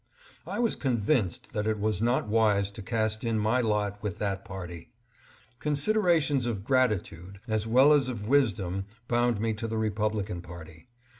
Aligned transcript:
I 0.47 0.57
was 0.57 0.75
convinced 0.75 1.53
that 1.53 1.67
it 1.67 1.79
was 1.79 2.01
not 2.01 2.27
wise 2.27 2.71
to 2.71 2.81
cast 2.81 3.23
in 3.23 3.37
my 3.37 3.61
lot 3.61 4.01
with 4.01 4.17
that 4.17 4.43
party. 4.43 4.89
Considerations 5.59 6.47
of 6.47 6.63
gratitude 6.63 7.39
as 7.47 7.67
well 7.67 7.93
as 7.93 8.09
of 8.09 8.27
wisdom 8.27 8.85
bound 9.07 9.39
me 9.39 9.53
to 9.53 9.67
the 9.67 9.75
Republi 9.75 10.25
can 10.25 10.41
party. 10.41 10.87